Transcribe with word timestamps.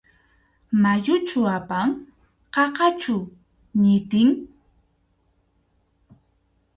¿Mayuchu 0.81 1.39
apan?, 1.57 1.89
¿qaqachu 2.53 3.17
ñitin? 3.81 4.29